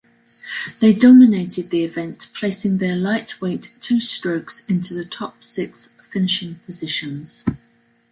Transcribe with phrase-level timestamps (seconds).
[0.79, 7.45] They dominated the event placing their lightweight two-strokes into the top six finishing positions.